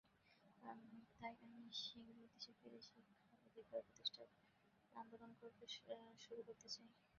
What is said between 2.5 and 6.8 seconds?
ফিরে শিক্ষার অধিকার প্রতিষ্ঠার আন্দোলন শুরু করতে